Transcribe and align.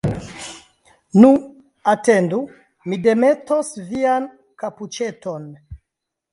Nu, 1.21 1.29
atendu, 1.93 2.41
mi 2.89 3.01
demetos 3.05 3.71
vian 3.93 4.29
kapuĉeton! 4.65 5.49